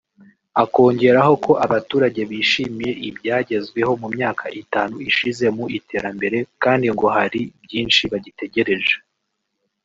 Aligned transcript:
akongeraho 0.63 1.33
ko 1.45 1.51
abaturage 1.65 2.21
bishimiye 2.29 2.93
ibyagezweho 3.09 3.91
mu 4.01 4.07
myaka 4.15 4.45
itanu 4.61 4.95
ishize 5.09 5.45
mu 5.55 5.65
iterambere 5.77 6.37
kandi 6.63 6.85
ngo 6.93 7.05
hari 7.15 7.41
byinshi 7.63 8.01
bagitegereje 8.11 8.95